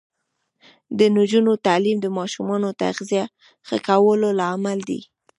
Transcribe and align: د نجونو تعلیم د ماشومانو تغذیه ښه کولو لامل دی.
د 0.99 0.99
نجونو 1.17 1.51
تعلیم 1.65 1.97
د 2.01 2.07
ماشومانو 2.17 2.69
تغذیه 2.81 3.25
ښه 3.67 3.77
کولو 3.87 4.29
لامل 4.39 4.79
دی. 4.89 4.99